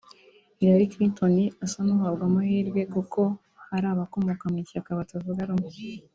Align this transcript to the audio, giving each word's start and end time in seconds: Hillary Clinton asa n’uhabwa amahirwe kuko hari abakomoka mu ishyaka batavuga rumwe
Hillary 0.59 0.87
Clinton 0.93 1.35
asa 1.65 1.79
n’uhabwa 1.83 2.23
amahirwe 2.29 2.81
kuko 2.93 3.21
hari 3.69 3.85
abakomoka 3.89 4.43
mu 4.51 4.57
ishyaka 4.63 4.99
batavuga 4.99 5.49
rumwe 5.49 5.69